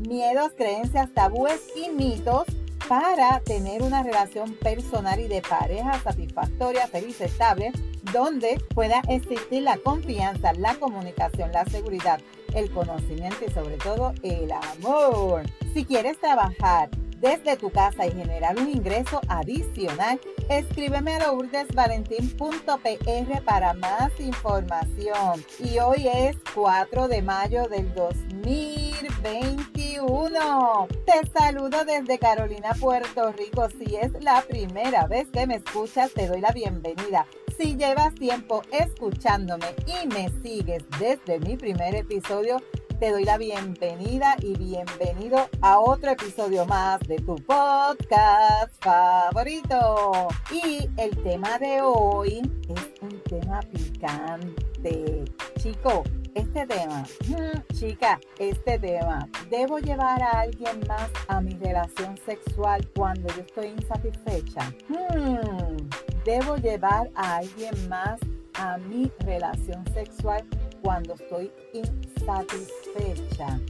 [0.00, 2.44] miedos, creencias, tabúes y mitos
[2.88, 7.72] para tener una relación personal y de pareja satisfactoria, feliz, estable,
[8.12, 12.20] donde pueda existir la confianza, la comunicación, la seguridad,
[12.54, 15.44] el conocimiento y sobre todo el amor.
[15.72, 16.90] Si quieres trabajar
[17.20, 25.44] desde tu casa y generar un ingreso adicional, escríbeme a lourdesvalentín.pr para más información.
[25.58, 30.88] Y hoy es 4 de mayo del 2021.
[31.04, 33.68] Te saludo desde Carolina, Puerto Rico.
[33.78, 37.26] Si es la primera vez que me escuchas, te doy la bienvenida.
[37.58, 42.62] Si llevas tiempo escuchándome y me sigues desde mi primer episodio,
[43.00, 50.28] te doy la bienvenida y bienvenido a otro episodio más de tu podcast favorito.
[50.50, 55.24] Y el tema de hoy es un tema picante.
[55.58, 62.18] Chico, este tema, mm, chica, este tema, ¿debo llevar a alguien más a mi relación
[62.18, 64.74] sexual cuando yo estoy insatisfecha?
[64.88, 65.78] Hmm,
[66.26, 68.20] ¿Debo llevar a alguien más
[68.54, 70.44] a mi relación sexual
[70.82, 73.60] cuando estoy insatisfecha.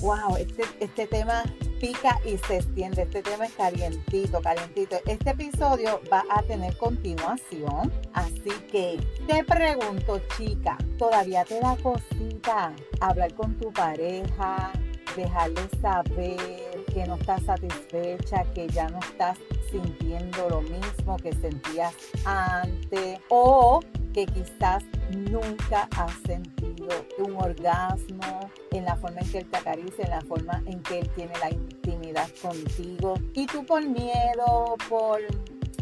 [0.00, 1.44] Wow, este, este tema
[1.80, 3.02] pica y se extiende.
[3.02, 4.96] Este tema es calientito, calientito.
[5.06, 7.92] Este episodio va a tener continuación.
[8.12, 14.72] Así que te pregunto, chica, ¿todavía te da cosita hablar con tu pareja?
[15.16, 19.38] Dejarle saber que no estás satisfecha, que ya no estás
[19.70, 23.80] sintiendo lo mismo que sentías antes o
[24.12, 24.84] que quizás
[25.30, 26.88] nunca has sentido
[27.18, 31.00] un orgasmo en la forma en que él te acaricia, en la forma en que
[31.00, 33.14] él tiene la intimidad contigo.
[33.34, 35.20] Y tú por miedo, por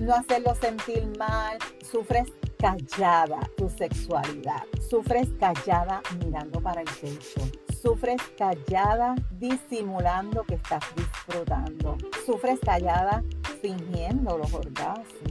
[0.00, 1.58] no hacerlo sentir mal,
[1.90, 4.64] sufres callada tu sexualidad.
[4.88, 7.40] Sufres callada mirando para el techo.
[7.80, 11.96] Sufres callada disimulando que estás disfrutando.
[12.26, 13.22] Sufres callada
[13.62, 15.27] fingiendo los orgasmos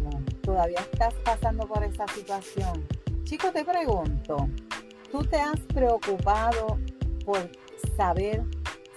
[0.47, 2.87] todavía estás pasando por esa situación,
[3.25, 4.47] chico, te pregunto,
[5.11, 6.79] ¿tú te has preocupado
[7.25, 7.51] por
[7.97, 8.45] saber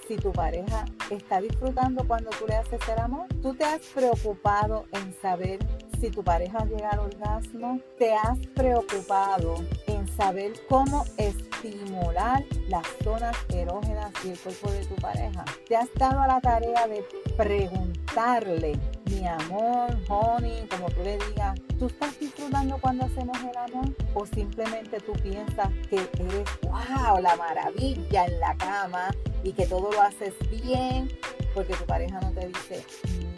[0.06, 3.26] si tu pareja está disfrutando cuando tú le haces el amor?
[3.42, 5.58] ¿Tú te has preocupado en saber
[6.00, 7.80] si tu pareja llega al orgasmo?
[7.98, 9.56] ¿Te has preocupado
[9.88, 15.44] en saber cómo estimular las zonas erógenas y el cuerpo de tu pareja?
[15.68, 17.04] ¿Te has dado a la tarea de
[17.36, 18.78] preguntarle
[19.10, 23.94] mi amor, honey, como tú le digas, ¿tú estás disfrutando cuando hacemos el amor?
[24.14, 29.10] ¿O simplemente tú piensas que eres, wow, la maravilla en la cama
[29.42, 31.08] y que todo lo haces bien
[31.54, 32.84] porque tu pareja no te dice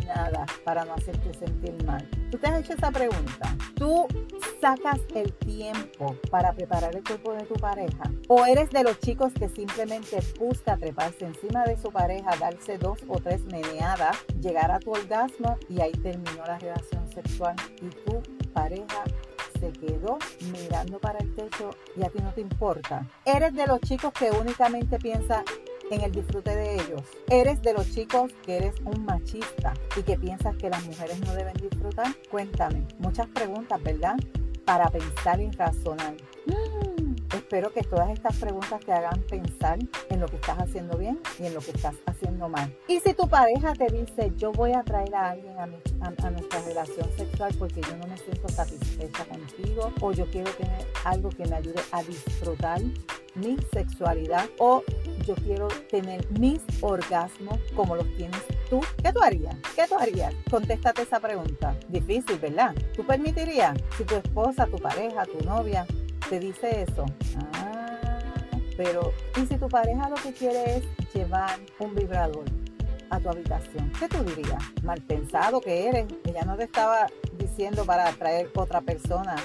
[0.07, 2.09] nada para no hacerte sentir mal?
[2.31, 3.57] ¿Tú te has hecho esa pregunta?
[3.75, 4.07] ¿Tú
[4.61, 8.11] sacas el tiempo para preparar el cuerpo de tu pareja?
[8.29, 12.99] ¿O eres de los chicos que simplemente busca treparse encima de su pareja, darse dos
[13.09, 18.23] o tres meneadas, llegar a tu orgasmo y ahí terminó la relación sexual y tu
[18.53, 19.05] pareja
[19.61, 20.19] se quedó
[20.51, 23.07] mirando para el techo y a ti no te importa?
[23.25, 25.45] ¿Eres de los chicos que únicamente piensa
[25.93, 27.03] en el disfrute de ellos.
[27.29, 31.35] Eres de los chicos que eres un machista y que piensas que las mujeres no
[31.35, 32.15] deben disfrutar.
[32.31, 34.17] Cuéntame, muchas preguntas, ¿verdad?
[34.65, 36.15] para pensar y razonar.
[36.47, 39.79] Mm, espero que todas estas preguntas te hagan pensar
[40.09, 42.75] en lo que estás haciendo bien y en lo que estás haciendo mal.
[42.89, 46.61] Y si tu pareja te dice, yo voy a traer a alguien a, a, nuestra
[46.63, 51.47] relación sexual porque yo no me siento satisfecha contigo o yo quiero tener algo que
[51.47, 52.81] me ayude a disfrutar
[53.35, 54.83] mi sexualidad o
[55.27, 59.55] yo quiero tener mis orgasmos como los tienes tú, ¿qué tú harías?
[59.75, 60.35] ¿Qué tú harías?
[60.51, 61.77] Contéstate esa pregunta.
[61.89, 62.75] Difícil, ¿verdad?
[62.95, 65.87] ¿Tú permitirías si tu esposa, tu pareja, tu novia
[66.29, 67.07] te dice eso?
[67.55, 68.19] Ah,
[68.77, 70.85] pero ¿y si tu pareja lo que quiere es
[71.15, 72.45] llevar un vibrador?
[73.13, 73.93] a tu habitación.
[73.99, 74.63] ¿Qué tú dirías?
[74.83, 76.07] Mal pensado que eres.
[76.25, 77.07] Ella no te estaba
[77.37, 79.37] diciendo para traer otra persona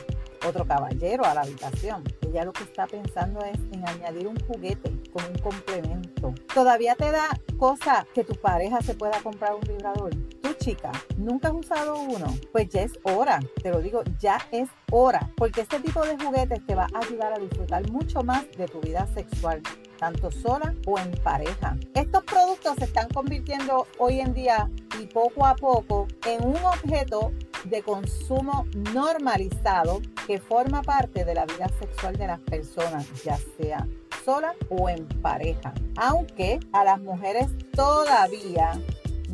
[0.45, 2.04] otro caballero a la habitación.
[2.22, 6.34] Ella lo que está pensando es en añadir un juguete como un complemento.
[6.54, 10.12] Todavía te da cosa que tu pareja se pueda comprar un vibrador.
[10.42, 12.28] Tú chica, ¿nunca has usado uno?
[12.51, 16.66] Pues ya es hora, te lo digo, ya es hora, porque este tipo de juguetes
[16.66, 19.62] te va a ayudar a disfrutar mucho más de tu vida sexual
[19.98, 21.75] tanto sola o en pareja.
[21.94, 24.69] Estos productos se están convirtiendo hoy en día
[25.01, 27.31] y poco a poco en un objeto
[27.65, 33.88] de consumo normalizado que forma parte de la vida sexual de las personas, ya sea
[34.25, 35.74] sola o en pareja.
[35.95, 38.74] Aunque a las mujeres todavía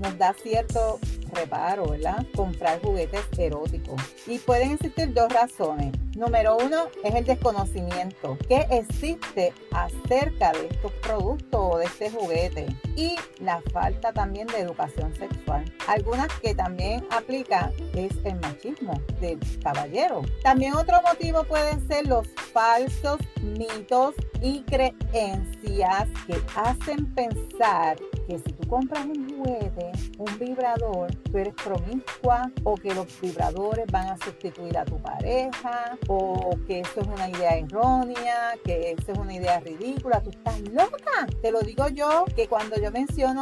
[0.04, 1.00] nos da cierto
[1.34, 2.26] reparo, ¿verdad?
[2.36, 4.02] Comprar juguetes eróticos.
[4.28, 5.94] Y pueden existir dos razones.
[6.16, 12.68] Número uno es el desconocimiento que existe acerca de estos productos o de este juguete
[12.96, 15.66] y la falta también de educación sexual.
[15.88, 20.22] Algunas que también aplica es el machismo del caballero.
[20.44, 27.98] También otro motivo pueden ser los falsos mitos y creencias que hacen pensar
[28.28, 33.86] que si tú compras un juguete, un vibrador, tú eres promiscua o que los vibradores
[33.92, 39.12] van a sustituir a tu pareja o que eso es una idea errónea, que eso
[39.12, 41.28] es una idea ridícula, tú estás loca.
[41.42, 43.42] Te lo digo yo que cuando yo menciono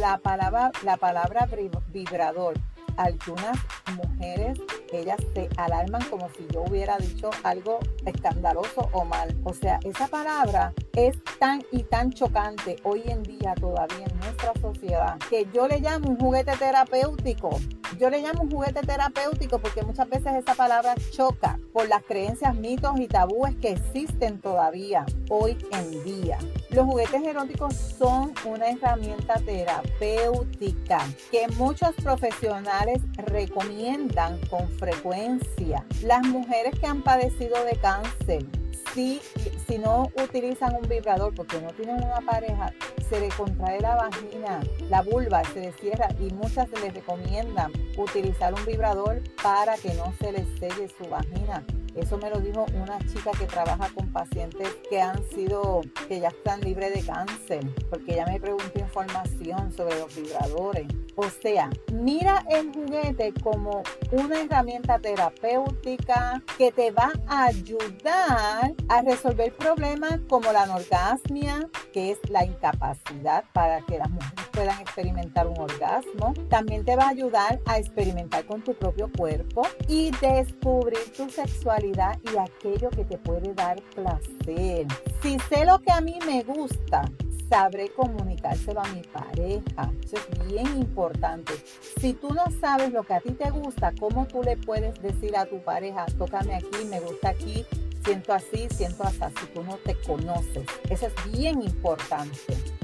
[0.00, 1.48] la palabra, la palabra
[1.92, 2.54] vibrador,
[2.96, 3.58] algunas
[3.96, 4.58] mujeres,
[4.92, 9.34] ellas se alarman como si yo hubiera dicho algo escandaloso o mal.
[9.44, 14.52] O sea, esa palabra es tan y tan chocante hoy en día todavía en nuestra
[14.60, 17.50] sociedad que yo le llamo un juguete terapéutico.
[17.98, 22.54] Yo le llamo un juguete terapéutico porque muchas veces esa palabra choca por las creencias,
[22.54, 26.38] mitos y tabúes que existen todavía hoy en día.
[26.70, 35.84] Los juguetes eróticos son una herramienta terapéutica que muchos profesionales recomiendan con frecuencia.
[36.02, 38.44] Las mujeres que han padecido de cáncer,
[38.92, 39.20] si,
[39.66, 42.72] si no utilizan un vibrador porque no tienen una pareja,
[43.08, 48.54] se le contrae la vagina, la vulva se le cierra y muchas les recomiendan utilizar
[48.54, 51.64] un vibrador para que no se les selle su vagina
[51.94, 56.28] eso me lo dijo una chica que trabaja con pacientes que han sido, que ya
[56.28, 60.86] están libres de cáncer, porque ella me preguntó información sobre los vibradores.
[61.16, 69.02] O sea, mira el juguete como una herramienta terapéutica que te va a ayudar a
[69.02, 75.46] resolver problemas como la anorgasmia, que es la incapacidad para que las mujeres puedan experimentar
[75.46, 76.34] un orgasmo.
[76.48, 82.18] También te va a ayudar a experimentar con tu propio cuerpo y descubrir tu sexualidad
[82.32, 84.86] y aquello que te puede dar placer.
[85.22, 87.04] Si sé lo que a mí me gusta,
[87.48, 89.92] sabré comunicárselo a mi pareja.
[90.04, 91.52] Eso es bien importante.
[92.00, 95.36] Si tú no sabes lo que a ti te gusta, ¿cómo tú le puedes decir
[95.36, 97.64] a tu pareja, tócame aquí, me gusta aquí,
[98.04, 100.66] siento así, siento así, si tú no te conoces?
[100.90, 102.38] Eso es bien importante.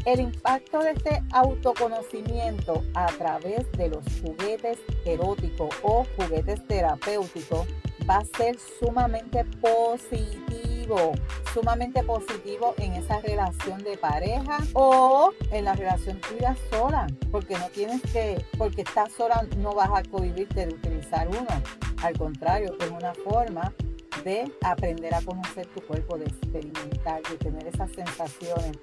[0.06, 7.66] El impacto de este autoconocimiento a través de los juguetes eróticos o juguetes terapéuticos
[8.08, 10.69] va a ser sumamente positivo,
[11.52, 17.68] sumamente positivo en esa relación de pareja o en la relación tuya sola, porque no
[17.68, 21.62] tienes que, porque estás sola no vas a convivirte de utilizar uno,
[22.02, 23.72] al contrario, es una forma
[24.24, 28.78] de aprender a conocer tu cuerpo, de experimentar, de tener esas sensaciones,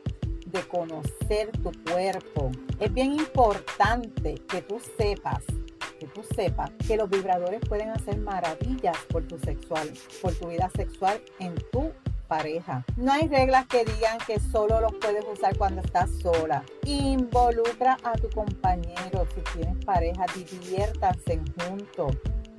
[0.46, 2.52] de conocer tu cuerpo.
[2.80, 5.44] Es bien importante que tú sepas
[5.98, 9.92] que tú sepas que los vibradores pueden hacer maravillas por tu sexual,
[10.22, 11.92] por tu vida sexual en tu
[12.28, 12.84] pareja.
[12.96, 16.64] No hay reglas que digan que solo los puedes usar cuando estás sola.
[16.86, 22.16] Involucra a tu compañero si tienes pareja, diviértanse juntos.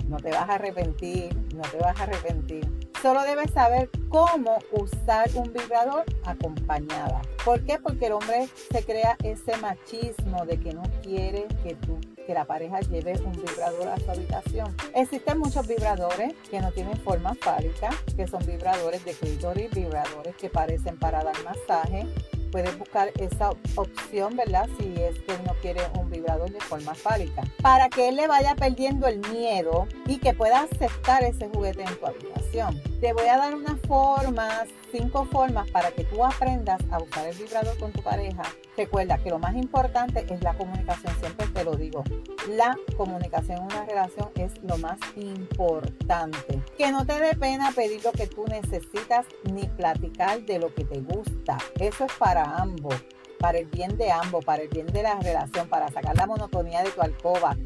[0.09, 2.67] No te vas a arrepentir, no te vas a arrepentir.
[3.03, 7.23] Solo debes saber cómo usar un vibrador acompañada.
[7.45, 7.79] ¿Por qué?
[7.79, 11.99] Porque el hombre se crea ese machismo de que no quiere que tú
[12.29, 14.77] que la pareja lleve un vibrador a su habitación.
[14.95, 20.51] Existen muchos vibradores que no tienen forma fálica, que son vibradores de clítoris, vibradores que
[20.51, 22.07] parecen para dar masaje,
[22.51, 24.69] puedes buscar esa opción, ¿verdad?
[24.79, 27.43] Si es que no quiere un vibrador de forma fálica.
[27.63, 31.95] Para que él le vaya perdiendo el miedo y que pueda aceptar ese juguete en
[31.97, 32.07] tu
[32.51, 37.37] Te voy a dar unas formas, cinco formas para que tú aprendas a usar el
[37.37, 38.43] vibrador con tu pareja.
[38.77, 42.03] Recuerda que lo más importante es la comunicación, siempre te lo digo.
[42.49, 46.63] La comunicación en una relación es lo más importante.
[46.79, 50.85] Que no te dé pena pedir lo que tú necesitas ni platicar de lo que
[50.85, 51.59] te gusta.
[51.79, 52.95] Eso es para ambos.
[53.39, 56.83] para el bien de ambos, para el bien de la relación, para sacar la monotonía
[56.83, 57.57] de tu alcoba,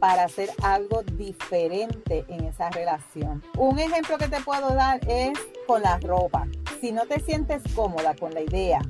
[0.00, 3.42] para hacer algo diferente en esa relación.
[3.56, 6.48] Un ejemplo que te puedo dar es con la ropa.
[6.80, 8.80] Si no te sientes cómoda con la idea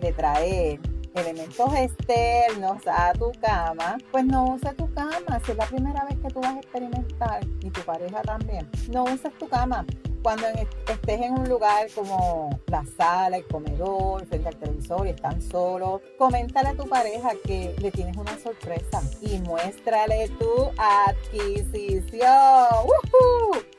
[0.00, 0.80] de traer
[1.14, 5.40] elementos externos a tu cama, pues no uses tu cama.
[5.44, 9.04] Si es la primera vez que tú vas a experimentar y tu pareja también, no
[9.04, 9.84] uses tu cama
[10.26, 15.40] cuando estés en un lugar como la sala, el comedor, frente al televisor y están
[15.40, 22.26] solos, coméntale a tu pareja que le tienes una sorpresa y muéstrale tu adquisición.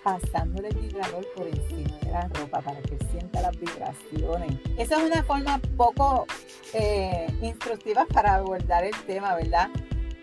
[0.02, 4.58] Pasándole el vibrador por encima de la ropa para que sienta las vibraciones.
[4.78, 6.28] Esa es una forma poco
[6.72, 9.70] eh, instructiva para abordar el tema, ¿verdad?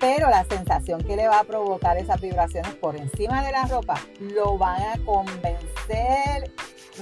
[0.05, 3.99] Pero la sensación que le va a provocar esas vibraciones por encima de la ropa
[4.21, 6.53] lo van a convencer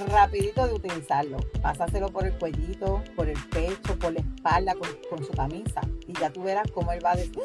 [0.07, 1.35] rapidito de utilizarlo.
[1.61, 4.73] Pásaselo por el cuellito, por el pecho, por la espalda,
[5.09, 5.81] con, su camisa.
[6.07, 7.43] Y ya tú verás cómo él va a decir,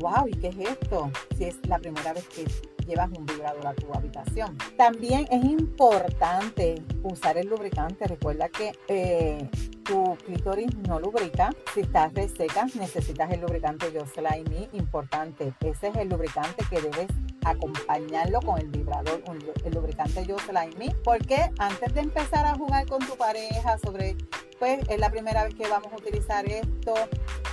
[0.00, 1.08] wow, ¿y qué es esto?
[1.38, 2.44] Si es la primera vez que
[2.84, 4.58] llevas un vibrador a tu habitación.
[4.76, 8.08] También es importante usar el lubricante.
[8.08, 9.48] Recuerda que eh,
[9.84, 15.54] tu clítoris no lubrica, si estás reseca, necesitas el lubricante Jocelyn Me, importante.
[15.60, 17.06] Ese es el lubricante que debes
[17.44, 19.22] acompañarlo con el vibrador,
[19.64, 24.16] el lubricante Jocelyn Me, porque antes de empezar a jugar con tu pareja sobre,
[24.58, 26.94] pues es la primera vez que vamos a utilizar esto,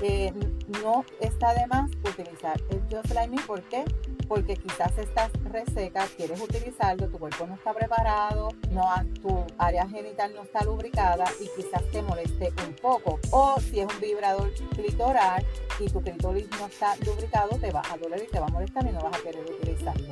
[0.01, 0.33] eh,
[0.81, 3.85] no está de más utilizar el Jocelyn Me, ¿por qué?
[4.27, 8.83] Porque quizás estás reseca, quieres utilizarlo, tu cuerpo no está preparado, no,
[9.21, 13.19] tu área genital no está lubricada y quizás te moleste un poco.
[13.31, 15.45] O si es un vibrador clitoral
[15.79, 18.85] y tu clitoris no está lubricado, te va a doler y te va a molestar
[18.85, 20.07] y no vas a querer utilizarlo.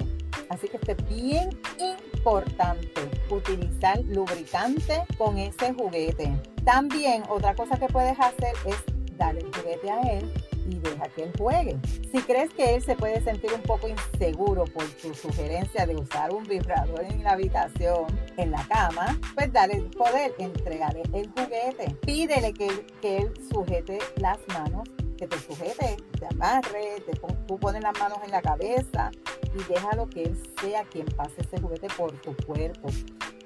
[0.50, 6.32] Así que es bien importante utilizar lubricante con ese juguete.
[6.64, 8.78] También otra cosa que puedes hacer es
[9.18, 10.32] darle el juguete a él
[10.70, 11.78] y deja que él juegue.
[12.12, 16.34] Si crees que él se puede sentir un poco inseguro por tu sugerencia de usar
[16.34, 18.06] un vibrador en la habitación,
[18.38, 21.96] en la cama, pues dale el poder, entregale el juguete.
[22.06, 24.84] Pídele que, que él sujete las manos
[25.18, 27.14] que te sujete, te amarre, te,
[27.48, 29.12] tú pones las manos en la cabeza
[29.56, 32.90] y déjalo que él sea quien pase ese juguete por tu cuerpo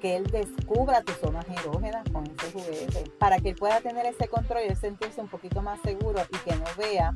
[0.00, 4.28] que él descubra tus zonas erógenas con ese juguete, para que él pueda tener ese
[4.28, 7.14] control y sentirse un poquito más seguro y que no vea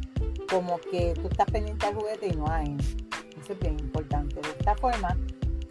[0.51, 2.77] como que tú estás pendiente al juguete y no hay.
[3.43, 4.37] Eso es bien importante.
[4.37, 5.17] De esta forma,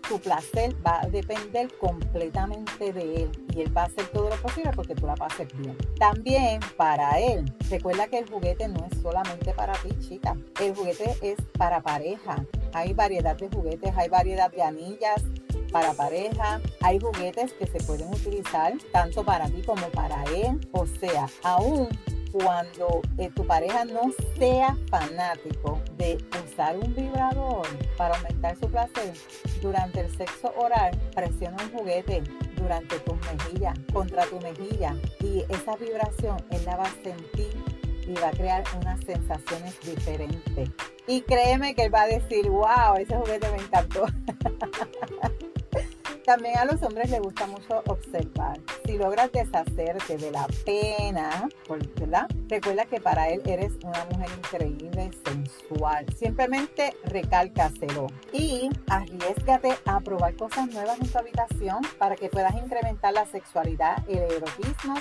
[0.07, 4.35] tu placer va a depender completamente de él y él va a hacer todo lo
[4.37, 5.77] posible porque tú la pases bien.
[5.97, 10.35] También para él, recuerda que el juguete no es solamente para ti, chica.
[10.59, 12.43] El juguete es para pareja.
[12.73, 15.23] Hay variedad de juguetes, hay variedad de anillas,
[15.73, 16.61] para pareja.
[16.81, 20.61] Hay juguetes que se pueden utilizar tanto para ti como para él.
[20.71, 21.89] O sea, aún
[22.31, 29.13] cuando eh, tu pareja no sea fanático de usar un vibrador para aumentar su placer,
[29.61, 32.23] durante el sexo oral presiona un juguete
[32.55, 37.62] durante tus mejillas, contra tu mejilla y esa vibración él la va a sentir
[38.07, 40.69] y va a crear unas sensaciones diferentes.
[41.07, 44.05] Y créeme que él va a decir, wow, ese juguete me encantó.
[46.25, 48.57] También a los hombres les gusta mucho observar.
[48.85, 51.49] Si logras deshacerte de la pena,
[51.99, 52.27] ¿verdad?
[52.47, 56.05] Recuerda que para él eres una mujer increíble, sensual.
[56.17, 63.13] Simplemente recálcaselo y arriesgate a probar cosas nuevas en tu habitación para que puedas incrementar
[63.13, 64.95] la sexualidad, el erotismo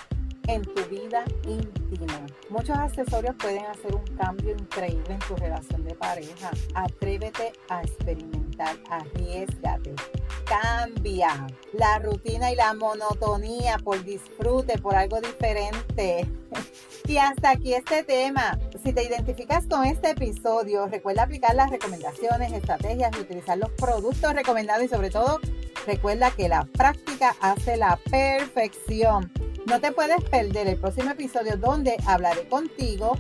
[0.48, 2.26] en tu vida íntima.
[2.48, 6.50] Muchos accesorios pueden hacer un cambio increíble en tu relación de pareja.
[6.74, 9.94] Atrévete a experimentar, arriesgate.
[10.44, 16.26] Cambia la rutina y la monotonía por disfrute, por algo diferente.
[17.04, 18.58] Y hasta aquí este tema.
[18.82, 24.32] Si te identificas con este episodio, recuerda aplicar las recomendaciones, estrategias y utilizar los productos
[24.32, 25.40] recomendados y sobre todo
[25.84, 29.30] recuerda que la práctica hace la perfección.
[29.66, 33.16] No te puedes perder el próximo episodio donde hablaré contigo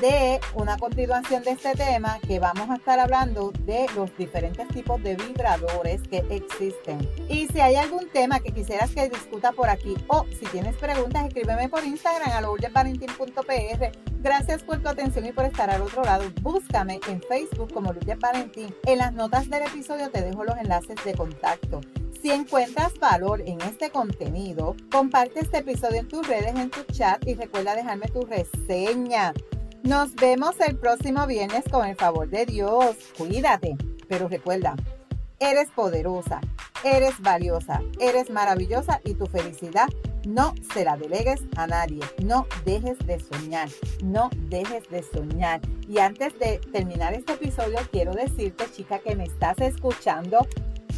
[0.00, 5.00] de una continuación de este tema que vamos a estar hablando de los diferentes tipos
[5.02, 7.06] de vibradores que existen.
[7.28, 11.26] Y si hay algún tema que quisieras que discuta por aquí o si tienes preguntas,
[11.26, 13.92] escríbeme por Instagram a lourdesvalentín.pr.
[14.22, 16.24] Gracias por tu atención y por estar al otro lado.
[16.40, 18.74] Búscame en Facebook como Lourdes Valentín.
[18.86, 21.80] En las notas del episodio te dejo los enlaces de contacto.
[22.22, 27.26] Si encuentras valor en este contenido, comparte este episodio en tus redes, en tu chat
[27.26, 29.32] y recuerda dejarme tu reseña.
[29.82, 32.94] Nos vemos el próximo viernes con el favor de Dios.
[33.18, 33.76] Cuídate,
[34.08, 34.76] pero recuerda,
[35.40, 36.40] eres poderosa,
[36.84, 39.88] eres valiosa, eres maravillosa y tu felicidad
[40.24, 42.02] No se la delegues a nadie.
[42.22, 43.68] No dejes de soñar.
[44.04, 45.60] No dejes de soñar.
[45.88, 50.46] Y antes de terminar este episodio, quiero decirte, chica, que me estás escuchando,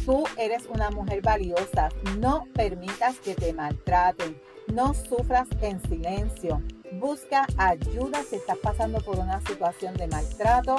[0.05, 1.89] tú eres una mujer valiosa.
[2.19, 4.39] No permitas que te maltraten.
[4.73, 6.61] No sufras en silencio.
[6.93, 10.77] Busca ayuda si estás pasando por una situación de maltrato